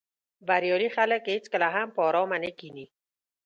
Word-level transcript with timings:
بریالي 0.47 0.89
خلک 0.95 1.21
هېڅکله 1.35 1.67
هم 1.75 1.87
په 1.95 1.99
آرامه 2.07 2.37
نه 2.43 2.51
کیني. 2.59 2.85